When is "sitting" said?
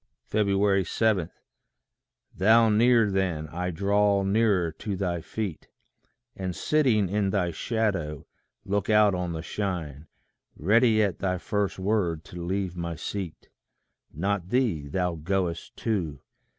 6.55-7.07